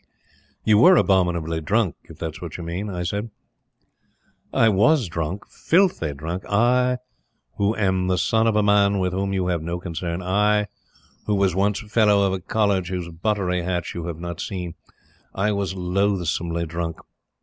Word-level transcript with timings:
"You 0.63 0.79
were 0.79 0.95
abominably 0.97 1.61
drunk 1.61 1.93
if 2.05 2.17
that's 2.17 2.41
what 2.41 2.57
you 2.57 2.63
mean," 2.63 2.89
I 2.89 3.03
said. 3.03 3.29
"I 4.51 4.67
WAS 4.67 5.07
drunk 5.07 5.45
filthy 5.45 6.15
drunk. 6.15 6.43
I 6.49 6.97
who 7.57 7.75
am 7.75 8.07
the 8.07 8.17
son 8.17 8.47
of 8.47 8.55
a 8.55 8.63
man 8.63 8.97
with 8.97 9.13
whom 9.13 9.31
you 9.31 9.45
have 9.49 9.61
no 9.61 9.79
concern 9.79 10.23
I 10.23 10.65
who 11.27 11.35
was 11.35 11.53
once 11.53 11.81
Fellow 11.81 12.25
of 12.25 12.33
a 12.33 12.39
College 12.39 12.89
whose 12.89 13.09
buttery 13.09 13.61
hatch 13.61 13.93
you 13.93 14.07
have 14.07 14.17
not 14.19 14.41
seen. 14.41 14.73
I 15.35 15.51
was 15.51 15.75
loathsomely 15.75 16.65
drunk. 16.65 16.97